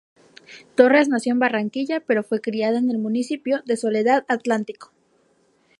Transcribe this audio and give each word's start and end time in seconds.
Torres 0.73 1.09
nació 1.09 1.33
en 1.33 1.37
Barranquilla, 1.37 1.99
pero 1.99 2.23
fue 2.23 2.41
criada 2.41 2.79
en 2.79 2.89
el 2.89 2.97
municipio 2.97 3.61
de 3.67 3.77
Soledad, 3.77 4.25
Atlántico. 4.29 4.91